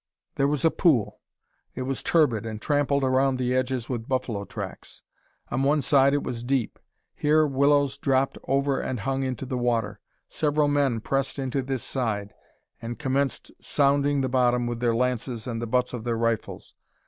There 0.33 0.47
was 0.47 0.65
a 0.65 0.71
pool. 0.71 1.19
It 1.75 1.83
was 1.83 2.01
turbid 2.01 2.43
and 2.43 2.59
trampled 2.59 3.03
around 3.03 3.37
the 3.37 3.53
edges 3.53 3.87
with 3.87 4.07
buffalo 4.07 4.45
tracks. 4.45 5.03
On 5.51 5.61
one 5.61 5.81
side 5.83 6.11
it 6.15 6.23
was 6.23 6.43
deep. 6.43 6.79
Here 7.15 7.45
willows 7.45 7.99
dropped 7.99 8.39
over 8.45 8.79
and 8.79 9.01
hung 9.01 9.21
into 9.21 9.45
the 9.45 9.59
water. 9.59 9.99
Several 10.27 10.67
men 10.67 11.01
pressed 11.01 11.37
into 11.37 11.61
this 11.61 11.83
side, 11.83 12.33
and 12.81 12.97
commenced 12.97 13.51
sounding 13.61 14.21
the 14.21 14.27
bottom 14.27 14.65
with 14.65 14.79
their 14.79 14.95
lances 14.95 15.45
and 15.45 15.61
the 15.61 15.67
butts 15.67 15.93
of 15.93 16.03
their 16.03 16.17
rifles. 16.17 16.73